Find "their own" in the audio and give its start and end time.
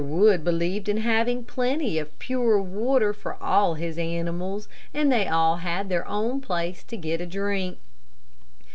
5.89-6.41